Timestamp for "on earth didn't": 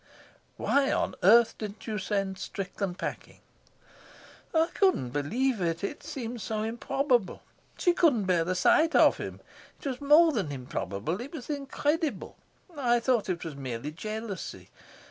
0.91-1.85